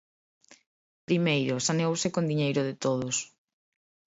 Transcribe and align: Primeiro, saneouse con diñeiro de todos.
Primeiro, 1.09 1.55
saneouse 1.65 2.07
con 2.15 2.29
diñeiro 2.31 2.61
de 2.69 2.75
todos. 2.83 3.15